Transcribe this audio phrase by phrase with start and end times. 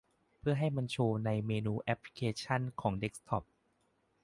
[0.39, 3.43] เพื่อให้มันโชว์ในเมนูแอปพลิเคชันของเดสก์ท็อป